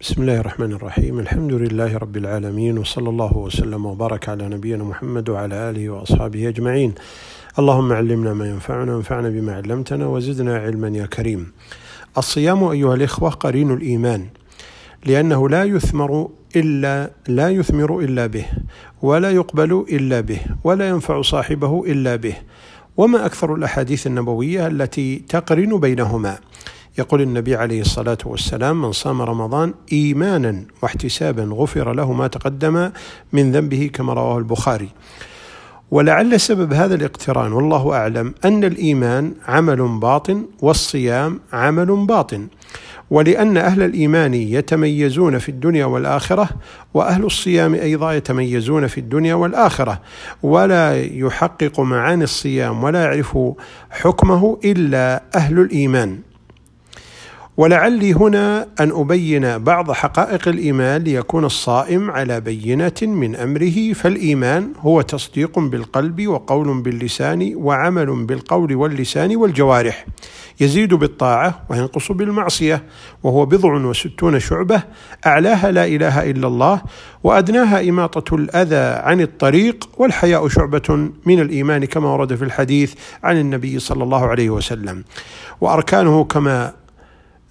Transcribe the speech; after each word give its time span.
بسم 0.00 0.22
الله 0.22 0.40
الرحمن 0.40 0.72
الرحيم. 0.72 1.18
الحمد 1.18 1.52
لله 1.52 1.96
رب 1.96 2.16
العالمين 2.16 2.78
وصلى 2.78 3.08
الله 3.08 3.36
وسلم 3.36 3.86
وبارك 3.86 4.28
على 4.28 4.48
نبينا 4.48 4.84
محمد 4.84 5.28
وعلى 5.28 5.70
آله 5.70 5.90
وأصحابه 5.90 6.48
أجمعين. 6.48 6.94
اللهم 7.58 7.92
علمنا 7.92 8.34
ما 8.34 8.48
ينفعنا 8.48 8.96
وانفعنا 8.96 9.28
بما 9.28 9.52
علمتنا 9.56 10.06
وزدنا 10.06 10.56
علما 10.56 10.88
يا 10.88 11.06
كريم. 11.06 11.52
الصيام 12.18 12.64
أيها 12.64 12.94
الإخوة 12.94 13.30
قرين 13.30 13.70
الإيمان 13.70 14.26
لأنه 15.06 15.48
لا 15.48 15.64
يثمر 15.64 16.28
إلا 16.56 17.10
لا 17.28 17.48
يثمر 17.48 18.00
إلا 18.00 18.26
به 18.26 18.46
ولا 19.02 19.30
يقبل 19.30 19.84
إلا 19.92 20.20
به 20.20 20.40
ولا 20.64 20.88
ينفع 20.88 21.22
صاحبه 21.22 21.84
إلا 21.86 22.16
به. 22.16 22.36
وما 22.96 23.26
أكثر 23.26 23.54
الأحاديث 23.54 24.06
النبوية 24.06 24.66
التي 24.66 25.16
تقرن 25.28 25.80
بينهما. 25.80 26.38
يقول 26.98 27.20
النبي 27.22 27.56
عليه 27.56 27.80
الصلاة 27.80 28.18
والسلام 28.24 28.82
من 28.82 28.92
صام 28.92 29.22
رمضان 29.22 29.74
ايمانا 29.92 30.64
واحتسابا 30.82 31.48
غفر 31.52 31.92
له 31.92 32.12
ما 32.12 32.26
تقدم 32.26 32.90
من 33.32 33.52
ذنبه 33.52 33.90
كما 33.94 34.12
رواه 34.12 34.38
البخاري. 34.38 34.88
ولعل 35.90 36.40
سبب 36.40 36.72
هذا 36.72 36.94
الاقتران 36.94 37.52
والله 37.52 37.92
أعلم 37.92 38.34
أن 38.44 38.64
الإيمان 38.64 39.34
عمل 39.48 39.98
باطن 39.98 40.46
والصيام 40.62 41.40
عمل 41.52 42.06
باطن 42.06 42.48
ولأن 43.10 43.56
أهل 43.56 43.82
الإيمان 43.82 44.34
يتميزون 44.34 45.38
في 45.38 45.48
الدنيا 45.48 45.84
والآخرة 45.84 46.48
وأهل 46.94 47.24
الصيام 47.24 47.74
أيضا 47.74 48.12
يتميزون 48.12 48.86
في 48.86 48.98
الدنيا 48.98 49.34
والآخرة 49.34 50.00
ولا 50.42 51.02
يحقق 51.04 51.80
معاني 51.80 52.24
الصيام 52.24 52.84
ولا 52.84 53.02
يعرف 53.02 53.38
حكمه 53.90 54.58
إلا 54.64 55.22
أهل 55.34 55.58
الإيمان. 55.58 56.29
ولعلي 57.60 58.12
هنا 58.12 58.66
أن 58.80 58.90
أبين 58.90 59.58
بعض 59.58 59.92
حقائق 59.92 60.48
الإيمان 60.48 61.02
ليكون 61.02 61.44
الصائم 61.44 62.10
على 62.10 62.40
بينه 62.40 62.92
من 63.02 63.36
أمره 63.36 63.92
فالإيمان 63.92 64.72
هو 64.78 65.00
تصديق 65.00 65.58
بالقلب 65.58 66.26
وقول 66.26 66.82
باللسان 66.82 67.52
وعمل 67.56 68.24
بالقول 68.26 68.74
واللسان 68.74 69.36
والجوارح. 69.36 70.06
يزيد 70.60 70.94
بالطاعة 70.94 71.62
وينقص 71.70 72.12
بالمعصية 72.12 72.82
وهو 73.22 73.46
بضع 73.46 73.72
وستون 73.72 74.40
شعبة 74.40 74.82
أعلاها 75.26 75.70
لا 75.70 75.84
إله 75.84 76.30
إلا 76.30 76.46
الله 76.46 76.82
وأدناها 77.24 77.88
إماطة 77.88 78.34
الأذى 78.34 79.00
عن 79.04 79.20
الطريق 79.20 79.88
والحياء 79.98 80.48
شعبة 80.48 81.10
من 81.26 81.40
الإيمان 81.40 81.84
كما 81.84 82.08
ورد 82.08 82.34
في 82.34 82.44
الحديث 82.44 82.94
عن 83.22 83.40
النبي 83.40 83.78
صلى 83.78 84.04
الله 84.04 84.26
عليه 84.26 84.50
وسلم. 84.50 85.04
وأركانه 85.60 86.24
كما 86.24 86.79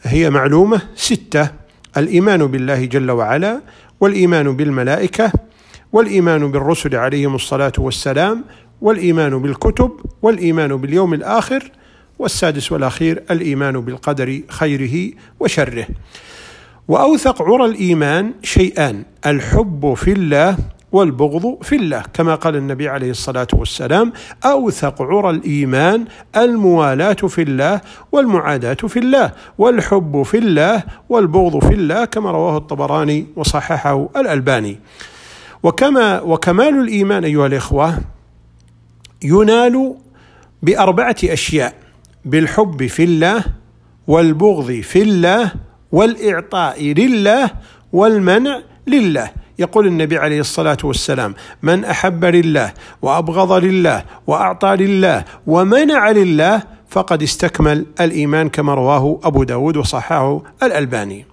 هي 0.04 0.30
معلومة 0.30 0.82
ستة 0.96 1.50
الإيمان 1.98 2.46
بالله 2.48 2.86
جل 2.86 3.12
وعلا 3.12 3.62
والإيمان 4.00 4.56
بالملائكة 4.56 5.32
والإيمان 5.94 6.52
بالرسل 6.52 6.96
عليهم 6.96 7.36
الصلاة 7.36 7.72
والسلام 7.78 8.44
والإيمان 8.82 9.38
بالكتب 9.42 9.92
والإيمان 10.22 10.76
باليوم 10.78 11.14
الآخر 11.14 11.72
والسادس 12.20 12.72
والأخير 12.72 13.24
الإيمان 13.32 13.80
بالقدر 13.80 14.42
خيره 14.50 15.12
وشره. 15.40 15.88
وأوثق 16.88 17.42
عرى 17.42 17.66
الإيمان 17.66 18.32
شيئان 18.44 19.04
الحب 19.26 19.94
في 19.94 20.12
الله 20.12 20.58
والبغض 20.92 21.58
في 21.62 21.76
الله 21.76 22.04
كما 22.14 22.36
قال 22.36 22.56
النبي 22.56 22.90
عليه 22.90 23.12
الصلاة 23.12 23.48
والسلام 23.54 24.14
أوثق 24.46 25.02
عرى 25.02 25.30
الإيمان 25.30 26.06
الموالاة 26.38 27.14
في 27.14 27.42
الله 27.42 27.82
والمعاداة 28.12 28.74
في 28.74 29.00
الله 29.00 29.32
والحب 29.58 30.24
في 30.24 30.38
الله 30.38 30.84
والبغض 31.10 31.60
في 31.68 31.74
الله 31.74 32.06
كما 32.06 32.32
رواه 32.32 32.58
الطبراني 32.58 33.28
وصححه 33.36 34.10
الألباني. 34.16 34.80
وكما 35.64 36.22
وكمال 36.22 36.80
الإيمان 36.82 37.24
أيها 37.24 37.48
الإخوة 37.48 37.98
ينال 39.24 39.96
بأربعة 40.64 41.16
أشياء 41.24 41.74
بالحب 42.26 42.88
في 42.88 43.04
الله 43.04 43.44
والبغض 44.08 44.72
في 44.72 45.02
الله 45.02 45.52
والإعطاء 45.92 46.84
لله 46.94 47.50
والمنع 47.94 48.60
لله. 48.88 49.32
يقول 49.60 49.88
النبي 49.88 50.18
عليه 50.18 50.40
الصلاة 50.40 50.78
والسلام 50.84 51.36
من 51.64 51.86
أحب 51.86 52.26
لله 52.26 52.74
وأبغض 53.02 53.52
لله 53.52 54.04
وأعطى 54.28 54.76
لله 54.76 55.26
ومنع 55.48 56.12
لله 56.12 56.64
فقد 56.90 57.24
استكمل 57.24 57.86
الإيمان 58.02 58.50
كما 58.50 58.74
رواه 58.74 59.20
أبو 59.24 59.44
داود 59.44 59.78
وصححه 59.78 60.42
الألباني. 60.64 61.26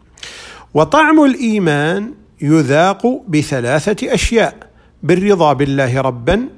وطعم 0.75 1.25
الإيمان 1.25 2.14
يذاق 2.42 3.22
بثلاثة 3.28 4.14
أشياء 4.14 4.54
بالرضا 5.03 5.53
بالله 5.53 6.00
ربا 6.00 6.48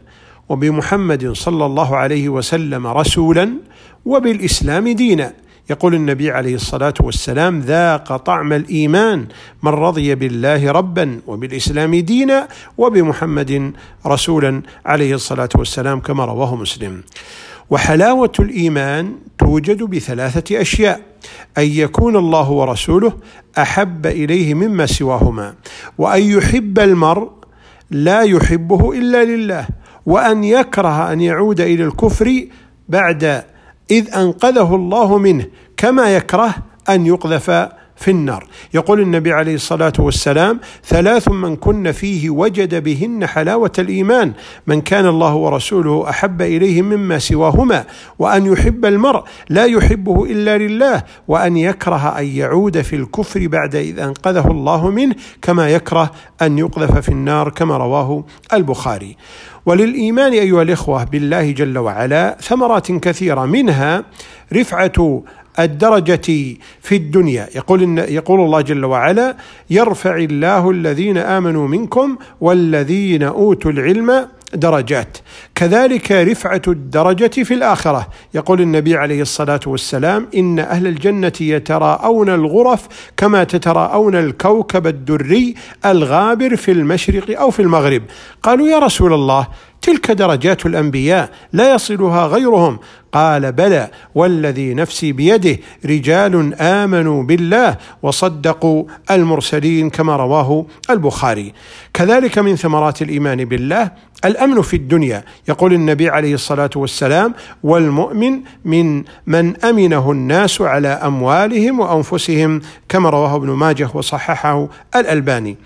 وبمحمد 0.49 1.33
صلى 1.33 1.67
الله 1.67 1.97
عليه 1.97 2.29
وسلم 2.29 2.87
رسولا 2.87 3.51
وبالإسلام 4.05 4.89
دينا. 4.89 5.33
يقول 5.71 5.95
النبي 5.95 6.31
عليه 6.31 6.55
الصلاة 6.55 6.95
والسلام 7.01 7.61
ذاق 7.61 8.17
طعم 8.17 8.53
الإيمان 8.53 9.27
من 9.63 9.73
رضي 9.73 10.15
بالله 10.15 10.73
ربا 10.73 11.21
وبالإسلام 11.27 11.95
دينا 11.95 12.49
وبمحمد 12.79 13.73
رسولا 14.07 14.63
عليه 14.87 15.15
الصلاة 15.15 15.49
والسلام 15.55 16.01
كما 16.01 16.25
رواه 16.25 16.57
مسلم. 16.57 17.03
وحلاوة 17.71 18.33
الإيمان 18.39 19.13
توجد 19.39 19.83
بثلاثة 19.83 20.61
أشياء 20.61 21.01
أن 21.59 21.65
يكون 21.67 22.17
الله 22.17 22.51
ورسوله 22.51 23.13
أحب 23.59 24.07
إليه 24.07 24.55
مما 24.55 24.87
سواهما 24.87 25.55
وأن 25.99 26.23
يحب 26.23 26.79
المرء 26.79 27.31
لا 27.91 28.23
يحبه 28.23 28.93
إلا 28.93 29.25
لله 29.25 29.67
وأن 30.07 30.45
يكره 30.45 31.13
أن 31.13 31.21
يعود 31.21 31.61
إلى 31.61 31.85
الكفر 31.85 32.47
بعد 32.89 33.45
إذ 33.91 34.15
أنقذه 34.15 34.75
الله 34.75 35.19
منه 35.19 35.47
كما 35.77 36.17
يكره 36.17 36.55
أن 36.89 37.07
يقذف 37.07 37.51
في 37.97 38.11
النار. 38.11 38.47
يقول 38.75 39.01
النبي 39.01 39.33
عليه 39.33 39.55
الصلاة 39.55 39.93
والسلام 39.99 40.61
ثلاث 40.85 41.29
من 41.29 41.57
كن 41.57 41.93
فيه 41.93 42.31
وجد 42.31 42.83
بهن 42.85 43.27
حلاوة 43.27 43.73
الإيمان 43.79 44.33
من 44.67 44.81
كان 44.81 45.07
الله 45.07 45.35
ورسوله 45.35 46.11
أحب 46.11 46.43
إليه 46.43 46.83
مما 46.83 47.19
سواهما 47.19 47.85
وأن 48.19 48.47
يحب 48.47 48.85
المرء 48.85 49.25
لا 49.49 49.65
يحبه 49.65 50.25
إلا 50.25 50.59
لله 50.59 51.03
وأن 51.29 51.57
يكره 51.57 52.19
أن 52.19 52.27
يعود 52.27 52.81
في 52.83 52.97
الكفر 52.97 53.47
بعد 53.47 53.75
إذ 53.75 53.99
أنقذه 53.99 54.51
الله 54.51 54.91
منه 54.91 55.15
كما 55.43 55.71
يكره 55.71 56.11
أن 56.43 56.59
يقذف 56.59 56.99
في 56.99 57.09
النار 57.09 57.51
كما 57.51 57.77
رواه 57.77 58.25
البخاري. 58.53 59.17
وللإيمان 59.69 60.33
أيها 60.33 60.63
الإخوة 60.63 61.05
بالله 61.05 61.51
جل 61.51 61.79
وعلا 61.79 62.37
ثمرات 62.41 62.93
كثيرة 62.93 63.47
منها 63.47 64.05
رفعة 64.53 65.23
الدرجة 65.59 66.57
في 66.81 66.97
الدنيا. 66.97 67.49
يقول 67.55 67.83
إن 67.83 67.99
يقول 67.99 68.41
الله 68.41 68.61
جل 68.61 68.85
وعلا 68.85 69.37
يرفع 69.71 70.17
الله 70.17 70.71
الذين 70.71 71.19
آمنوا 71.19 71.69
منكم 71.69 72.17
والذين 72.41 73.23
أوتوا 73.23 73.71
العلم 73.71 74.29
درجات. 74.55 75.19
كذلك 75.55 76.13
رفعة 76.13 76.63
الدرجة 76.69 77.43
في 77.43 77.55
الآخرة. 77.55 78.09
يقول 78.35 78.61
النبي 78.61 78.97
عليه 78.97 79.23
الصلاة 79.23 79.61
والسلام 79.67 80.29
إن 80.37 80.59
أهل 80.59 80.87
الجنة 80.87 81.33
يتراءون 81.41 82.29
الغرف 82.29 82.89
كما 83.17 83.45
تتراءون 83.45 84.15
الكوكب 84.15 84.87
الدري 84.87 85.55
الغابر 85.87 86.57
في 86.57 86.73
المشرق 86.73 87.41
أو 87.41 87.51
في 87.51 87.63
المغرب. 87.63 88.03
قالوا 88.43 88.69
يا 88.69 88.79
رسول 88.79 89.13
الله 89.13 89.49
تلك 89.83 90.11
درجات 90.11 90.67
الأنبياء 90.67 91.31
لا 91.53 91.75
يصلها 91.75 92.27
غيرهم. 92.27 92.79
قال 93.13 93.53
بلى 93.53 93.91
والذي 94.15 94.75
نفسي 94.75 95.13
بيده 95.13 95.59
رجال 95.87 96.55
آمنوا 96.55 97.23
بالله 97.23 97.77
وصدقوا 98.03 98.85
المرسلين 99.11 99.91
كما 99.91 100.17
رواه 100.17 100.67
البخاري. 100.91 101.53
كذلك 101.95 102.39
من 102.39 102.57
ثمرات 102.57 103.03
الإيمان 103.03 103.45
بالله 103.45 103.91
الأمن 104.25 104.63
في 104.63 104.77
الدنيا. 104.77 105.25
يقول 105.49 105.73
النبي 105.73 106.09
عليه 106.09 106.35
الصلاة 106.35 106.71
والسلام 106.77 107.35
والمؤمن 107.63 108.41
من 108.65 109.05
من 109.27 109.65
أمنه 109.65 110.11
الناس 110.11 110.61
على 110.61 110.89
أموالهم 110.89 111.81
وأنفسهم 111.81 112.61
كما 112.89 113.11
رواه 113.11 113.37
ابن 113.37 113.51
ماجه 113.51 113.89
وصححه 113.95 114.69
الألباني. 114.97 115.57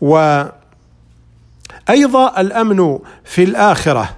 و 0.00 0.42
أيضا 1.90 2.40
الأمن 2.40 2.98
في 3.24 3.42
الآخرة. 3.44 4.10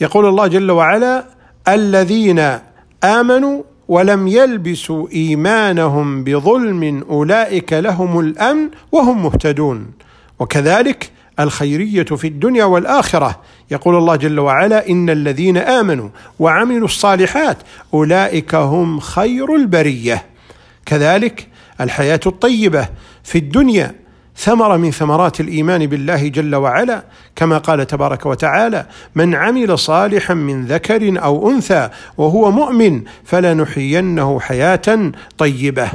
يقول 0.00 0.26
الله 0.26 0.46
جل 0.46 0.70
وعلا 0.70 1.24
الذين 1.68 2.58
آمنوا 3.04 3.62
ولم 3.88 4.28
يلبسوا 4.28 5.08
إيمانهم 5.12 6.24
بظلم 6.24 7.04
أولئك 7.10 7.72
لهم 7.72 8.20
الأمن 8.20 8.68
وهم 8.92 9.22
مهتدون. 9.22 9.90
وكذلك 10.38 11.10
الخيرية 11.40 12.02
في 12.02 12.26
الدنيا 12.26 12.64
والآخرة. 12.64 13.40
يقول 13.70 13.94
الله 13.94 14.16
جل 14.16 14.40
وعلا 14.40 14.88
إن 14.88 15.10
الذين 15.10 15.56
آمنوا 15.56 16.08
وعملوا 16.38 16.84
الصالحات 16.84 17.58
أولئك 17.94 18.54
هم 18.54 19.00
خير 19.00 19.54
البرية. 19.54 20.24
كذلك 20.86 21.48
الحياة 21.80 22.20
الطيبة 22.26 22.88
في 23.24 23.38
الدنيا 23.38 23.94
ثمره 24.36 24.76
من 24.76 24.90
ثمرات 24.90 25.40
الإيمان 25.40 25.86
بالله 25.86 26.28
جل 26.28 26.54
وعلا 26.54 27.04
كما 27.36 27.58
قال 27.58 27.86
تبارك 27.86 28.26
وتعالى 28.26 28.86
من 29.14 29.34
عمل 29.34 29.78
صالحا 29.78 30.34
من 30.34 30.66
ذكر 30.66 31.24
أو 31.24 31.50
أنثى 31.50 31.90
وهو 32.18 32.50
مؤمن 32.50 33.02
فلنحيينه 33.24 34.40
حياة 34.40 35.12
طيبة. 35.38 35.90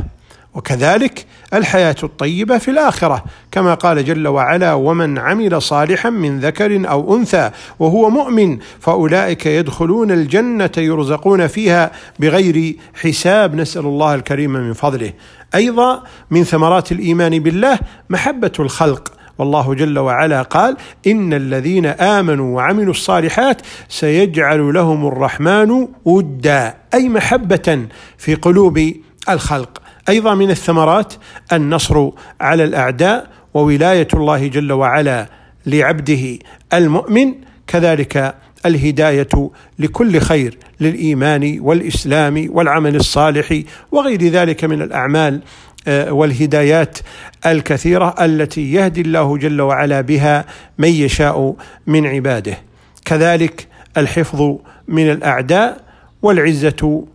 وكذلك 0.54 1.26
الحياة 1.54 1.96
الطيبة 2.04 2.58
في 2.58 2.72
الآخرة 2.72 3.24
كما 3.52 3.74
قال 3.74 4.06
جل 4.06 4.28
وعلا 4.28 4.74
ومن 4.74 5.18
عمل 5.18 5.62
صالحا 5.62 6.10
من 6.10 6.40
ذكر 6.40 6.90
أو 6.90 7.16
أنثى 7.16 7.52
وهو 7.80 8.10
مؤمن 8.10 8.60
فأولئك 8.80 9.46
يدخلون 9.46 10.12
الجنة 10.12 10.72
يرزقون 10.78 11.48
فيها 11.48 11.92
بغير 12.20 12.76
حساب. 13.04 13.56
نسأل 13.56 13.86
الله 13.86 14.16
الكريم 14.16 14.54
من 14.54 14.74
فضله. 14.74 15.14
أيضا 15.56 16.04
من 16.32 16.44
ثمرات 16.44 16.92
الإيمان 16.92 17.40
بالله 17.40 17.80
محبة 18.10 18.52
الخلق. 18.60 19.14
والله 19.38 19.74
جل 19.74 20.00
وعلا 20.00 20.42
قال 20.42 20.78
إن 21.08 21.34
الذين 21.34 21.86
آمنوا 21.86 22.56
وعملوا 22.56 22.92
الصالحات 22.92 23.62
سيجعل 23.90 24.74
لهم 24.74 25.08
الرحمن 25.08 25.88
ودا. 26.06 26.74
أي 26.94 27.10
محبة 27.10 27.88
في 28.18 28.36
قلوب 28.36 28.94
الخلق. 29.30 29.82
أيضا 30.10 30.36
من 30.36 30.52
الثمرات 30.52 31.14
النصر 31.54 32.10
على 32.42 32.64
الأعداء 32.64 33.28
وولاية 33.54 34.08
الله 34.14 34.48
جل 34.48 34.72
وعلا 34.72 35.30
لعبده 35.66 36.40
المؤمن 36.74 37.34
كذلك 37.68 38.36
الهداية 38.66 39.50
لكل 39.80 40.20
خير 40.20 40.58
للإيمان 40.80 41.58
والإسلام 41.60 42.48
والعمل 42.50 42.96
الصالح 42.96 43.62
وغير 43.92 44.24
ذلك 44.24 44.64
من 44.64 44.82
الأعمال 44.82 45.42
آه، 45.88 46.12
والهدايات 46.12 47.00
الكثيرة 47.46 48.16
التي 48.26 48.74
يهدي 48.74 49.02
الله 49.02 49.38
جل 49.38 49.62
وعلا 49.62 50.02
بها 50.02 50.46
من 50.78 50.90
يشاء 50.90 51.56
من 51.88 52.08
عباده. 52.08 52.58
كذلك 53.06 53.68
الحفظ 53.98 54.56
من 54.88 55.12
الأعداء 55.12 55.84
والعزة 56.22 57.06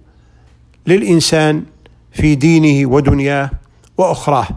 للإنسان 0.87 1.63
في 2.15 2.35
دينه 2.35 2.91
ودنياه 2.91 3.51
وأخراه 3.99 4.49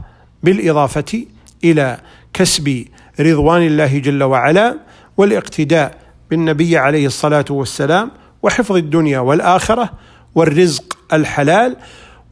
بالإضافة 0.44 1.25
إلى 1.63 1.98
كسب 2.33 2.86
رضوان 3.19 3.62
الله 3.62 3.98
جل 3.98 4.24
وعلا 4.24 4.80
والاقتداء 5.18 5.98
بالنبي 6.30 6.77
عليه 6.77 7.07
الصلاة 7.07 7.45
والسلام 7.50 8.12
وحفظ 8.44 8.75
الدنيا 8.75 9.19
والآخرة 9.19 9.89
والرزق 10.36 10.98
الحلال 11.13 11.77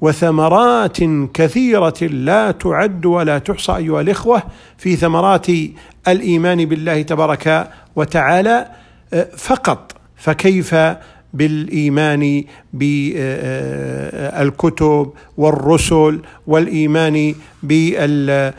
وثمرات 0.02 0.98
كثيرة 1.34 1.94
لا 2.02 2.52
تعد 2.52 3.06
ولا 3.06 3.38
تحصى 3.38 3.76
أيها 3.76 4.02
الإخوة 4.02 4.44
في 4.78 4.96
ثمرات 4.96 5.48
الإيمان 6.08 6.66
بالله 6.66 7.02
تبارك 7.02 7.70
وتعالى 7.96 8.68
فقط. 9.38 9.92
فكيف 10.16 10.76
بالإيمان 11.36 12.44
بالكتب 12.74 13.04
والرسل 15.38 16.20
والإيمان 16.48 17.36
باليوم 17.64 18.54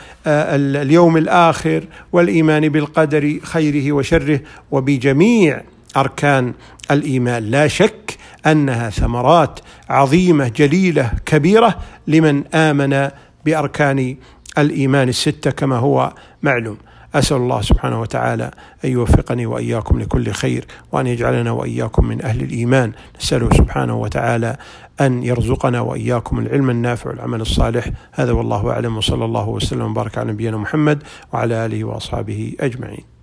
الآخر 1.16 1.84
والإيمان 2.12 2.68
بالقدر 2.68 3.38
خيره 3.42 3.92
وشره 3.92 4.40
وبجميع 4.70 5.62
أركان 5.96 6.52
الإيمان. 6.90 7.42
لا 7.42 7.68
شك 7.68 8.16
أنها 8.46 8.90
ثمرات 8.90 9.60
عظيمة 9.88 10.48
جليلة 10.48 11.10
كبيرة 11.26 11.78
لمن 12.06 12.44
آمن 12.54 13.08
بأركان 13.44 14.16
الإيمان 14.58 15.08
الستة 15.08 15.50
كما 15.50 15.76
هو 15.76 16.12
معلوم. 16.42 16.76
أسأل 17.18 17.36
الله 17.36 17.60
سبحانه 17.60 18.00
وتعالى 18.00 18.50
أن 18.84 18.90
يوفقني 18.90 19.46
وإياكم 19.46 20.00
لكل 20.00 20.30
خير 20.30 20.64
وأن 20.92 21.06
يجعلنا 21.06 21.50
وإياكم 21.50 22.06
من 22.06 22.24
أهل 22.24 22.42
الإيمان. 22.42 22.92
نساله 23.20 23.50
سبحانه 23.50 23.96
وتعالى 23.96 24.56
أن 25.00 25.22
يرزقنا 25.22 25.80
وإياكم 25.80 26.38
العلم 26.38 26.70
النافع 26.70 27.10
والعمل 27.10 27.40
الصالح. 27.40 27.88
هذا 28.12 28.32
والله 28.32 28.70
أعلم. 28.70 28.96
وصلى 28.96 29.24
الله 29.24 29.48
وسلم 29.48 29.90
وبارك 29.90 30.18
على 30.18 30.32
نبينا 30.32 30.56
محمد 30.56 31.02
وعلى 31.32 31.66
آله 31.66 31.84
وأصحابه 31.84 32.52
أجمعين. 32.60 33.15